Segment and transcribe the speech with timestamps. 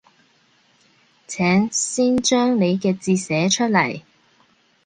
[1.27, 4.01] 請先將你嘅字寫出來